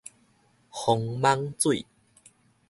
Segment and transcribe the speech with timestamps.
[0.71, 1.85] 防蠓水